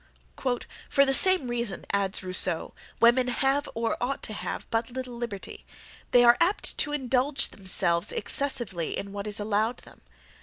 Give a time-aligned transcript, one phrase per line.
[0.89, 5.63] "For the same reason," adds Rousseau, "women have or ought to have, but little liberty;
[6.09, 10.01] they are apt to indulge themselves excessively in what is allowed them.